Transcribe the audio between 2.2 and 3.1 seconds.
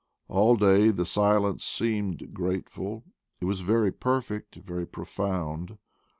grateful,